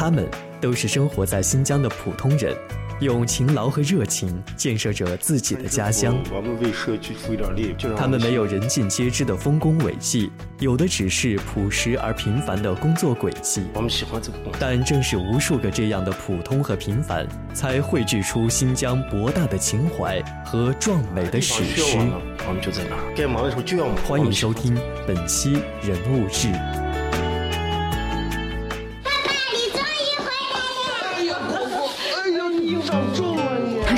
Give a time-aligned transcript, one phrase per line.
[0.00, 0.30] 他们
[0.60, 2.56] 都是生活在新疆的普通人。
[3.00, 6.16] 用勤劳和热情建设着自己的家乡。
[6.32, 7.74] 我们为社区出一点力。
[7.96, 10.30] 他们没有人尽皆知的丰功伟绩，
[10.60, 13.64] 有的只是朴实而平凡的工作轨迹。
[13.74, 14.56] 我们喜欢这个工作。
[14.60, 21.98] 但正是无数个这样的普通和平凡，才汇聚出新疆博大的情怀和壮美的史诗。
[22.46, 23.12] 我们就在那儿。
[23.16, 23.96] 该忙的时候就要忙。
[24.04, 24.78] 欢迎收听
[25.08, 26.46] 本期《人物志》。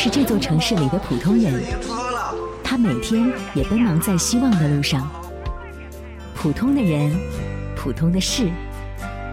[0.03, 1.63] 是这座城市里的普通人，
[2.65, 5.07] 他每天也奔忙在希望的路上。
[6.35, 7.15] 普通的人，
[7.77, 8.49] 普通的事，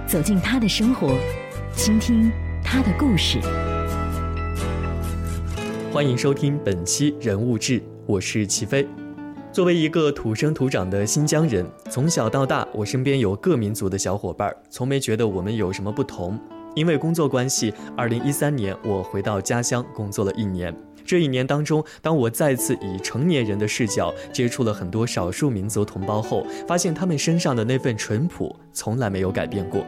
[0.06, 1.16] 走进他的生活，
[1.74, 2.30] 倾听
[2.62, 3.40] 他的故事。
[5.90, 8.86] 欢迎收听本期《人物志》，我是齐飞。
[9.54, 16.38] 作为一个土生土长的新疆人，从小到大，我身边有各民族的小伙伴，从没觉得我们有什么不同。
[16.78, 20.72] 因为工作关系，二零一三年我回到家乡工作了一年。
[21.04, 29.84] 这一年当中，当我再次以成年人的视角接触了很多少数民族同胞后，发现他们身上的那份淳朴从来没有改变过。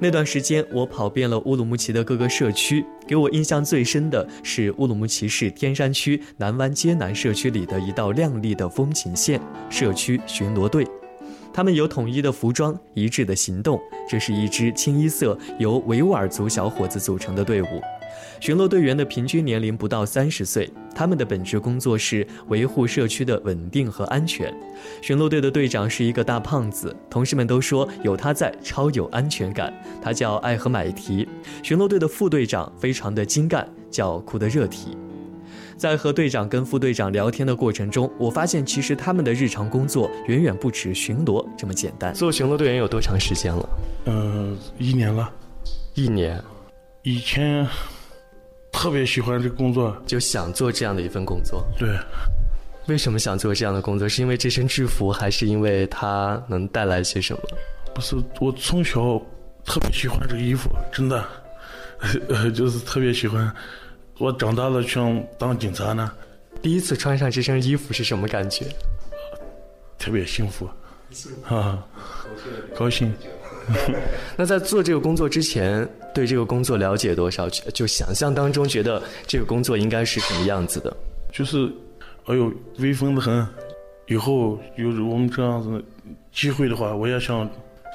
[0.00, 10.84] 那段时间，我跑遍了乌鲁木齐的各个社区，给我印象最深的是乌鲁木齐市天山区南湾街南社区里的一道亮丽的风景线——社区巡逻队。
[11.52, 13.80] 他们有统一的服装，一致的行动。
[14.08, 17.66] 这是一支清一色由维吾尔族小伙子组成的队伍。
[18.40, 24.52] 巡逻队员的平均年龄不到三十岁，他们的本职工作是维护社区的稳定和安全。
[25.00, 29.72] 巡逻队的队长是一个大胖子，同事们都说有他在超有安全感。
[30.02, 31.26] 他叫艾和买提。
[31.62, 34.96] 巡逻队的副队长非常的精干，叫库德热提。
[35.82, 42.14] 在和队长跟副队长聊天的过程中，我发现其实他们的日常工作远远不止巡逻这么简单。
[42.14, 43.68] 做巡逻队员有多长时间了？
[44.04, 45.28] 嗯，一年了。
[45.94, 46.40] 一年。
[47.02, 47.66] 以前
[48.70, 51.66] 特别喜欢这工作，就想做这样的一份工作。
[51.76, 51.98] 对。
[52.86, 54.08] 为什么想做这样的工作？
[54.08, 57.40] 是因为这身制服，还是因为它能带来些什么？
[57.92, 59.20] 不是，我从小
[59.64, 61.26] 特别喜欢这个衣服，真的，
[62.28, 63.52] 呃 就是特别喜欢。
[64.18, 66.12] 我长大了想当警察呢。
[66.60, 68.66] 第一次穿上这身衣服是什么感觉？
[69.98, 70.68] 特别幸福，
[71.48, 71.84] 啊，
[72.76, 73.12] 高兴。
[74.36, 77.48] 那在做这个工作之前，对这个工作了解多少？
[77.48, 80.96] 就想象当中觉得这个工作应该是什么样子的？
[81.32, 81.72] 就是，
[82.26, 83.46] 哎呦，威风的很。
[84.08, 85.82] 以后有我们这样子
[86.32, 87.48] 机会的话，我也想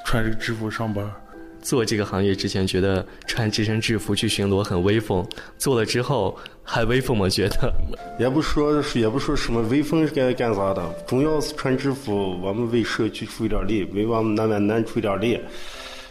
[0.04, 1.10] 穿这个制服上班。
[1.60, 5.26] 做这个行业之前，觉得穿这身制服去巡逻很威风。
[5.58, 7.28] 做了之后还威风吗？
[7.28, 7.72] 觉得
[8.18, 10.82] 也不说，也不说什么威风是该干啥的。
[11.06, 15.38] 主要是穿制服，我们为社区出一点力，为我们南湾南出一点力。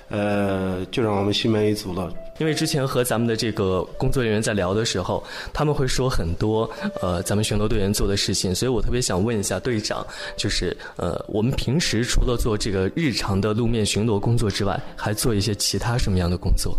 [0.09, 2.11] 呃，就让我们心满意足了。
[2.39, 6.69] 因为之前和咱们的这个工作人员在聊的时候，他们会说很多
[7.01, 16.77] 呃咱们巡逻队员做的事情，所以我特别想问一下队长，就是呃我们平时除了做这个日常的路面巡逻工作之外，还做一些其他什么样的工作？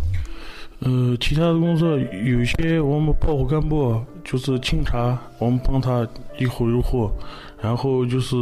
[0.80, 6.06] 呃，其他的工作有些我们保护干部就是清查，我们帮他
[6.38, 7.10] 一户一户，
[7.60, 8.36] 然后就是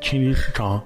[0.00, 0.82] 清理市场。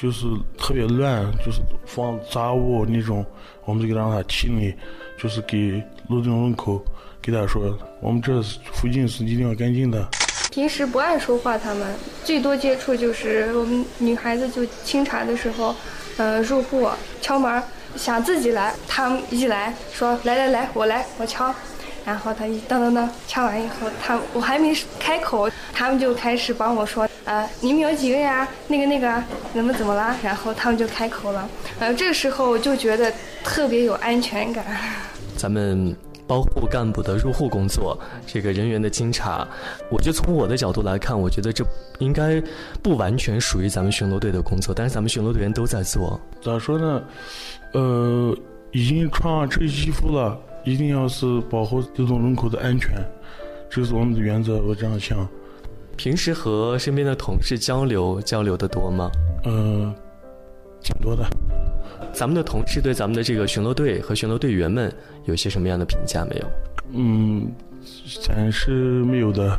[0.00, 3.24] 就是特别乱，就是放杂物那种，
[3.66, 4.74] 我们就给让他清理，
[5.18, 6.82] 就是给路政人口
[7.20, 10.08] 给他说，我们这附近是一定要干净的。
[10.50, 11.94] 平时不爱说话，他们
[12.24, 15.74] 最多接触就是我们女孩子就清查的时候，
[16.16, 16.88] 呃，入户
[17.20, 17.62] 敲门，
[17.94, 21.54] 想自己来，他们一来说来来来，我来我敲，
[22.04, 27.08] 然后他一噔噔噔敲完以后，他我还没开口，他们就开始帮我说。
[27.24, 28.48] 呃，你们有几个呀？
[28.66, 29.22] 那个那个，
[29.54, 30.16] 怎么怎么了？
[30.22, 31.48] 然后他们就开口了。
[31.78, 33.12] 呃，这个时候我就觉得
[33.44, 34.64] 特别有安全感。
[35.36, 35.94] 咱们
[36.26, 37.96] 包护干部的入户工作，
[38.26, 39.46] 这个人员的清查，
[39.90, 41.64] 我就从我的角度来看，我觉得这
[42.00, 42.42] 应该
[42.82, 46.20] 不完全属于咱们巡逻队的工作，但是咱们巡逻队员都在做。
[46.42, 47.02] 咋说呢？
[47.74, 48.36] 呃，
[48.72, 52.90] 已经穿上这衣服了，一定要是保护这种人口的安全，
[53.68, 54.60] 这是我们的原则。
[54.62, 55.26] 我这样想。
[55.96, 59.10] 平时和身边的同事交流交流的多吗？
[59.44, 59.94] 嗯，
[60.82, 61.26] 挺多的。
[62.12, 64.92] 咱们的同事对咱们的这个巡逻队和巡逻队员们
[65.26, 66.46] 有些什么样的评价没有？
[66.92, 67.52] 嗯，
[68.22, 68.70] 暂时
[69.04, 69.58] 没有的。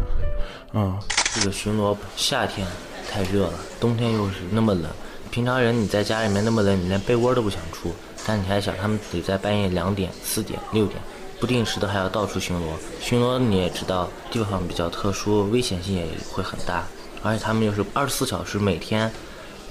[0.73, 0.99] 啊，
[1.35, 2.65] 这个巡逻夏天
[3.09, 4.85] 太热了，冬天又是那么冷。
[5.29, 7.91] 平常人你在家里面那么冷，你连被窝都不想出。
[8.25, 11.01] 但你还想，他们得在半夜两点、四点、六点。
[11.39, 12.61] 不定时的还要到处巡逻，
[13.01, 16.85] 巡逻你也知道，地方比较特殊，危险性也会很大。
[17.23, 19.11] 而且他们又是二十四小时每天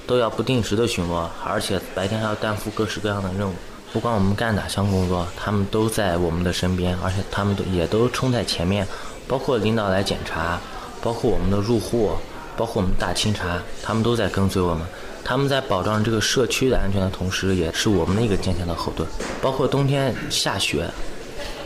[0.05, 3.55] 都要不定时的巡逻，而且白天还要担负各式各样的任务，
[3.93, 8.85] 不管我们干哪项工作，他们都在我们的身边，而且他们都也都冲在前面，
[9.29, 10.61] 包括领导来检查，
[11.01, 12.11] 包括我们的入户，
[12.57, 14.85] 包括我们大清查，他们都在跟随我们。
[15.25, 19.09] 他们在保障这个社区的安全的同时，也是我们的一个坚强的后盾。
[19.41, 20.85] 包括冬天下雪，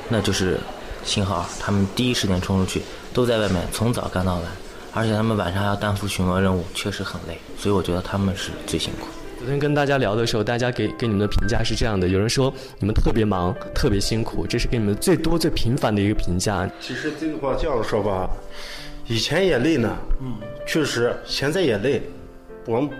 [0.09, 0.59] 那就是
[1.05, 4.43] 信号，他们第一时间冲出去，都在外面从早干到晚，
[4.93, 7.39] 而且他们晚上还要担负巡逻任务，确实很累。
[7.59, 9.07] 所以我觉得他们是最辛苦。
[9.39, 16.71] 昨天跟大家聊的时候，大家给给你们的评价是这样的：有人说你们特别忙，特别辛苦，这是给你们最多最频繁的一个评价。
[16.81, 18.29] 其实这个话这样说吧，
[19.07, 20.37] 以前也累呢，嗯，
[20.67, 22.03] 确实，现在也累，
[22.67, 22.91] 我们。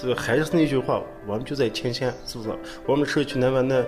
[0.00, 2.50] 这还是那句话，我们就在前线，是不是？
[2.86, 3.84] 我们社区那边那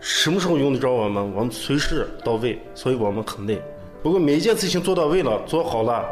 [0.00, 1.34] 什么时候用得着我们？
[1.34, 3.60] 我们随时到位，所以我们很累。
[4.02, 6.04] 不过每一件事情做到位了，做好了，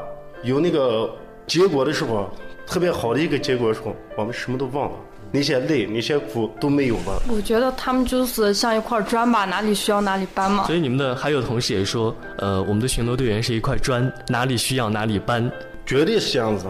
[0.43, 1.11] 有那个
[1.47, 2.31] 结果的时候，
[2.67, 4.97] 特别好的一个结果的时候，我们什么都忘了，
[5.33, 7.23] 那些累、那些苦都没有了。
[7.29, 10.65] 我觉得他们就是像一块砖吧，哪里需要哪里搬嘛。
[10.67, 15.51] 所以你们的还有同事也说，呃，我们的巡逻队员是一块砖，哪里需要哪里搬，
[15.85, 16.67] 绝对是这样子。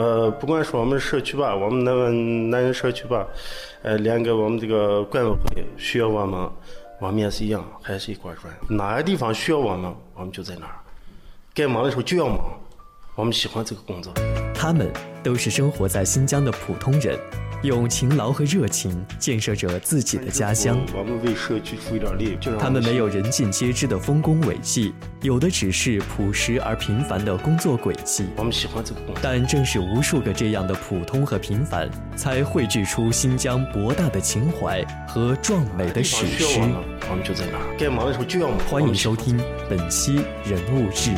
[0.00, 3.26] 呃，不管是我们社区吧，我们那南南人社区吧，
[3.82, 6.50] 呃，连个我们这个管委会需要我们，
[6.98, 8.50] 我们也是一样，还是一块砖。
[8.66, 10.76] 哪个地方需要我们，我们就在哪儿。
[11.52, 12.38] 该忙的时候就要忙，
[13.14, 14.10] 我们喜欢这个工作。
[14.62, 14.92] 他们
[15.22, 17.18] 都是生活在新疆的普通人。
[17.62, 20.78] 用勤劳和热情建设着自己的家乡。
[20.94, 22.36] 我们为社区出一点力。
[22.58, 24.92] 他们没有人尽皆知的丰功伟绩，
[25.22, 28.26] 有的只是朴实而平凡的工作轨迹。
[28.36, 29.22] 我们喜欢这个工作。
[29.22, 36.60] 但正是无数个这样的普通和平凡，才汇聚出新疆博大的情怀和壮美的史诗。
[37.08, 38.58] 我们就在那儿，该忙的时候就要忙。
[38.68, 39.40] 欢迎收听
[39.70, 41.14] 本期人物志。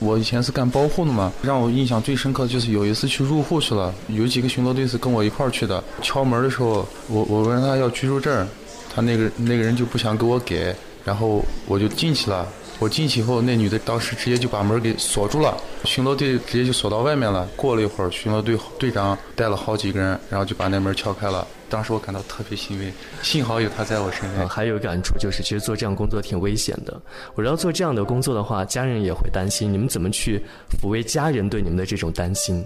[0.00, 5.82] 我以前是干包户的嘛，让我印象最深刻的就是有一次去入户去了，有几个巡逻队是跟我一块儿去的。
[6.02, 8.46] 敲门的时候，我我问他要居住证，
[8.94, 12.46] 他那个那个人就不想给我给，然后我就进去了。
[12.78, 17.48] 我进去以后，那女的当时直接就把门给锁住了，巡逻队直接就锁到外面了。
[17.56, 21.46] 过了一会儿，巡逻队队长带了好几个人，然后就把那门敲开了。
[21.68, 22.92] 当时我感到特别欣慰，
[23.22, 24.46] 幸好有他在我身边。
[24.48, 27.00] 还有感触就是，其实做这样工作挺危险的。
[27.34, 29.72] 我知道做这样的工作的话，家人也会担心。
[29.72, 30.40] 你们怎么去
[30.80, 32.64] 抚慰家人对你们的这种担心？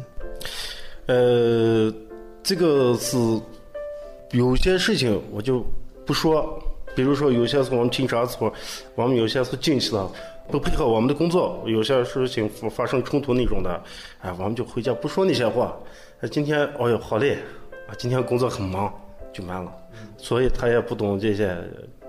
[1.06, 1.92] 呃，
[2.42, 3.16] 这个是
[4.32, 5.64] 有些事情我就
[6.04, 6.60] 不说。
[6.94, 8.52] 比如说，有些时候我们警察时候，
[8.94, 10.10] 我们有些时候进去了，
[10.48, 13.82] 不配合我们的工作，有些事情发生冲突那种的，
[14.20, 15.76] 哎，我们就回家不说那些话。
[16.30, 17.34] 今天，哎呦，好累，
[17.86, 18.92] 啊，今天工作很忙，
[19.32, 19.72] 就完了。
[20.16, 21.56] 所以他也不懂这些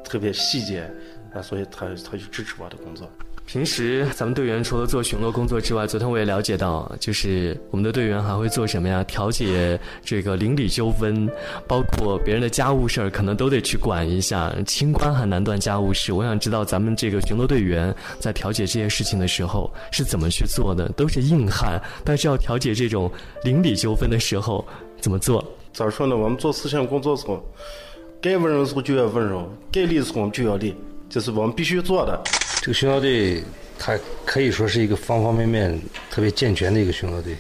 [0.04, 0.90] 特别细节，
[1.34, 3.10] 啊，所以他他就支持我的工作。
[3.52, 9.04] 平时咱们队员除了做巡逻工作之外，昨天我也了解到，就是我们的队员还会做什么呀？
[9.04, 11.30] 调解这个邻里纠纷，
[11.68, 14.56] 包括别人的家务事儿，可能都得去管一下。
[14.66, 20.88] 清官还难断家务事，我想知道咱们这个巡逻队员在调解这些事情的时候是怎么去做的？
[20.94, 23.12] 都是硬汉，但是要调解这种
[23.44, 24.66] 邻里纠纷的时候
[25.02, 25.46] 怎么做？
[25.74, 26.16] 咋说呢？
[26.16, 27.46] 我们做思想工作时候，
[28.22, 30.74] 该温柔的时候就要温柔，该利的时候就要利，
[31.10, 32.18] 这是我们必须做的。
[32.62, 33.44] 这个巡逻队，
[33.80, 35.82] 它可以说是一个方方面面
[36.12, 37.36] 特别健全的一个巡逻队。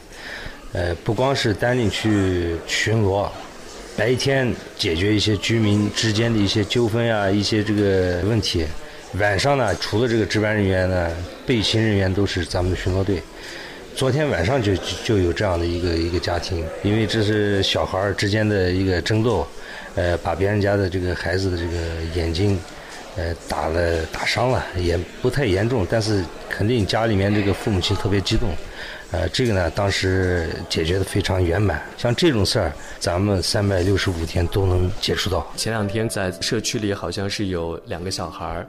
[0.73, 3.29] 呃，不光是单领去巡逻，
[3.95, 8.65] 白天解决一些居民之间的一些纠纷呀、一些这个问题，
[9.19, 11.11] 晚上呢，除了这个值班人员呢，
[11.45, 13.21] 备勤人员都是咱们的巡逻队。
[13.93, 14.75] 昨天晚上就
[15.05, 19.45] 就有这样的一个一个家庭，因为这是小孩之间的一个争斗，
[19.93, 21.77] 呃，把别人家的这个孩子的这个
[22.15, 22.59] 眼睛。
[23.17, 28.49] 呃，打了打伤了，也不太严重，但是肯定家里面这个父母亲特别激动，
[29.11, 31.81] 呃，这个呢，当时解决的非常圆满。
[31.97, 35.45] 像这种事儿，咱们三百六十五天都能接触到。
[35.57, 38.67] 前两天在社区里，好像是有两个小孩儿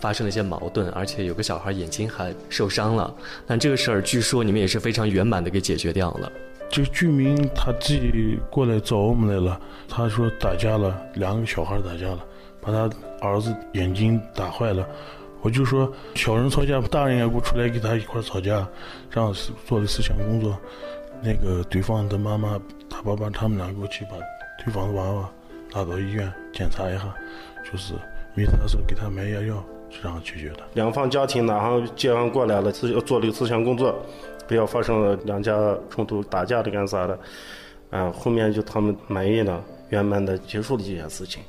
[0.00, 3.14] 发生了一些矛盾，而且有个小孩眼睛还受伤了。
[3.46, 6.32] 但这个事儿，据说你们也是非常圆满的给解决掉了。
[6.70, 12.24] 这居民他自己过来找我们来了，他说打架了，两个小孩打架了。
[12.62, 12.88] 把他
[13.20, 14.88] 儿子眼睛打坏了，
[15.42, 18.66] 我就说小人吵架，大人也不出来跟他一块吵架，
[19.10, 19.34] 这样
[19.66, 20.56] 做的思想工作。
[21.20, 24.12] 那个对方的妈妈，他爸爸他们俩过去把
[24.64, 25.30] 对方的娃娃
[25.72, 27.14] 拉到医院检查一下，
[27.70, 27.94] 就是
[28.34, 30.60] 没啥事给他买药药，是这样解决的。
[30.74, 33.94] 两方家庭然后接完过来了，自己做这个思想工作，
[34.48, 35.56] 不要发生了两家
[35.90, 37.18] 冲突打架的干啥的，
[37.90, 41.42] 啊，后面就他们满意了，圆满的结束了这件事情。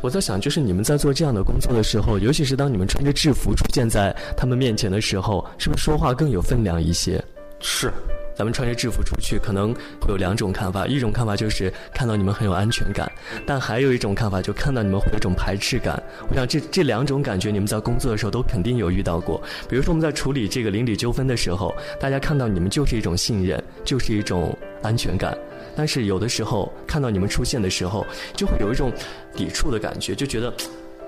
[0.00, 7.22] 我在想，就是你们在做这样的工作的时候，尤其是当你们穿着制服出现在他们面前的时候，是不是说话更有分量一些？
[7.60, 7.92] 是，
[8.34, 10.86] 咱们穿着制服出去，可能会有两种看法。
[10.86, 13.12] 一种看法就是看到你们很有安全感，
[13.46, 16.02] 但还有一种看法，就看到你们会有一种排斥感。
[16.30, 19.38] 我想这这两种感觉，你们在工作的时候都肯定有遇到过。
[19.68, 25.36] 比如说我们在处理这个邻里纠纷的时候，大家看到你们就是一种信任，就是一种安全感。
[25.80, 28.04] 但是有的时候看到你们出现的时候，
[28.36, 28.92] 就会有一种
[29.34, 30.52] 抵触的感觉，就觉得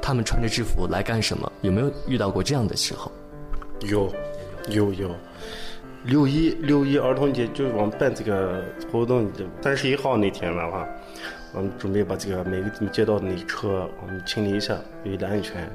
[0.01, 1.53] 他们穿着制服来干什么？
[1.61, 3.13] 有没有遇到过这样的时候？
[3.83, 4.11] 有，
[4.71, 5.11] 有有。
[6.05, 10.89] 六一六一儿童节就是我们办这个活动三十一号那天的话，
[11.53, 14.75] 我们准备把这个每个街道的那车我们清理一下，
[15.05, 15.71] 为了安全，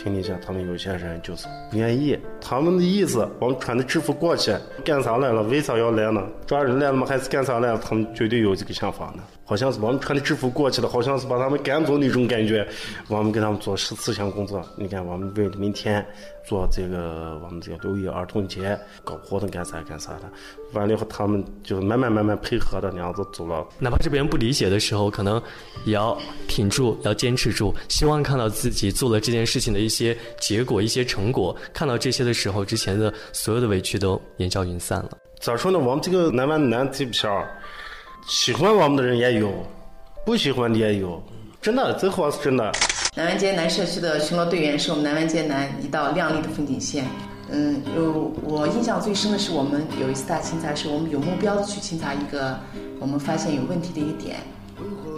[0.00, 0.38] 清理一下。
[0.44, 5.42] 他们有些人就是不愿意，他们的意思，我们穿的制服过去干啥来了？
[5.42, 6.24] 为啥要来呢？
[6.46, 7.04] 抓人来了吗？
[7.04, 7.78] 还是干啥来了？
[7.78, 9.22] 他们绝对有这个想法呢。
[9.48, 12.68] 好像是我们穿的制服过去的，好像是把他们赶走那种感觉。
[13.08, 16.06] 我们给他们做十四项工作，你看，我们为了明天
[16.46, 20.30] 做这个，我们这个六一儿童节搞活动干啥干啥的。
[20.74, 23.66] 完了以后，他们就慢慢慢慢配合的那样子走了。
[23.78, 25.42] 哪怕是别人不理解的时候，可能
[25.86, 26.14] 也要
[26.46, 31.56] 挺住，要坚持住，希望看到自己做了这件事情的一些结果、一些成果。
[31.72, 35.16] 看到这些的时候，之前的所有的委屈都烟消云散了。
[35.40, 35.78] 咋说呢？
[35.78, 37.48] 我们这个南湾南这片儿。
[38.28, 39.50] 喜欢我们的人也有，
[40.22, 41.22] 不喜欢的也有，
[41.62, 42.70] 真的，这话是真的。
[43.16, 47.06] 南湾街南社区的巡逻队员是我们南湾街南一道亮丽的风景线。
[47.50, 52.60] 嗯，有我印象最深的是，我们有一次大清查，是我们有目标的去清查一个
[53.00, 54.36] 我们发现有问题的一个点。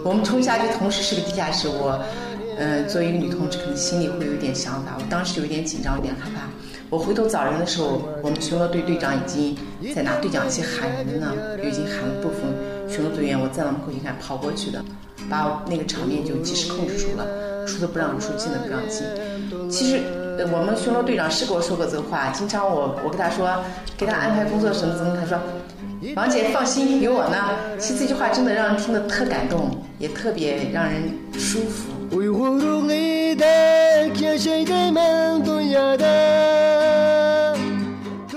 [0.05, 2.01] 我们冲下去，同时是个地下室，我，
[2.57, 4.95] 嗯，作为一个女同志，可能心里会有点想法。
[4.97, 6.47] 我当时有点紧张，有点害怕。
[6.89, 9.57] 我回头找人的时候，我们巡逻队队长已经
[9.93, 12.70] 在拿对讲机喊人呢，已经喊了部分。
[12.91, 14.83] 巡逻队员，我在门口一看，跑过去的，
[15.29, 17.25] 把那个场面就及时控制住了，
[17.65, 19.01] 出的不让出，进的不让进。
[19.71, 20.01] 其实
[20.51, 23.49] 我们巡逻队长是给我说过这个话，经常我我跟他说，
[23.95, 25.39] 给他安排工作什么什么，他说，
[26.17, 27.37] 王姐放心，有我呢。
[27.79, 31.89] 其实这句话真的让人听得特感动，也特别让人舒服。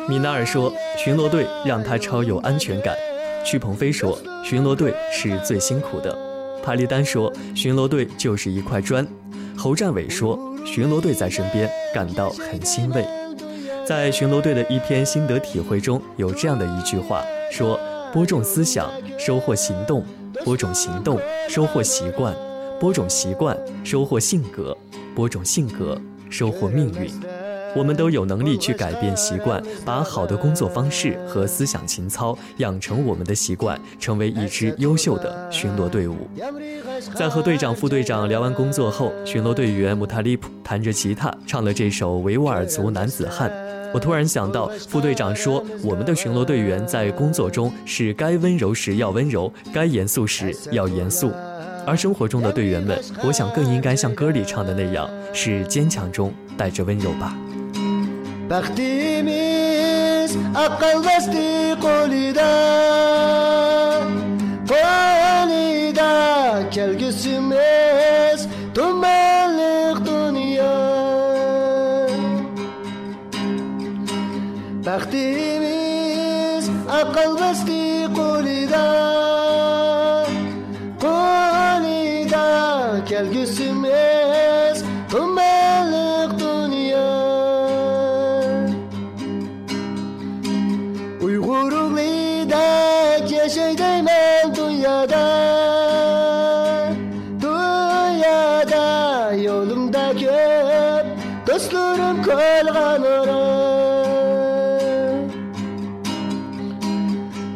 [0.06, 2.94] 米纳尔说，巡逻队让他超有安全感。
[3.44, 6.16] 曲鹏飞说：“巡逻队是最辛苦的。”
[6.64, 9.06] 帕利丹说：“巡逻队就是一块砖。”
[9.56, 13.06] 侯占伟说：“巡逻队在身边，感到很欣慰。”
[13.86, 17.78] 在巡逻队的一篇心得体会中有这样的一句话说
[18.14, 20.00] ：“播种思想，收获行动；
[20.42, 22.32] 播种行动，收获习惯；
[22.80, 24.74] 播种习惯，收获性格；
[25.14, 27.10] 播种性格，收获命运。”
[27.76, 36.28] 我们都有能力去改变习惯，把好的工作方式和思想情操养成我们的习惯，成为一支优秀的巡逻队伍。
[37.14, 43.52] 在和队长、副队长聊完工作后，巡逻队员穆塔利普弹着吉他唱了这首维吾尔族男子汉。
[43.92, 51.30] 我突然想到，副队长说我们的巡逻队员在工作中是该温柔时要温柔，该严肃时要严肃，
[51.86, 57.36] 而生活中的队员们，我想更应该像歌里唱的那样，是坚强中带着温柔吧。
[58.50, 60.32] Bəxtimiz
[60.64, 61.48] aqal bəsti
[61.84, 62.52] qolida
[64.70, 66.12] Qolida
[66.74, 68.40] kelgüsümüz
[68.76, 70.76] tumanlıq dünya
[74.86, 76.64] Bəxtimiz
[77.00, 77.82] aqal bəsti
[78.18, 78.86] qolida
[81.04, 82.46] Qolida
[83.08, 83.73] kelgüsümüz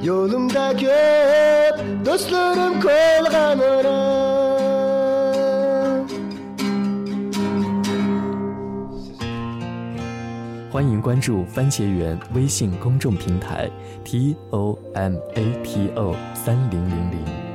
[0.02, 4.18] Yolumda köp dostlarım kolganırım
[10.70, 13.68] 欢迎关注番茄园微信公众平台
[14.04, 17.47] t o m a t o 三零零零。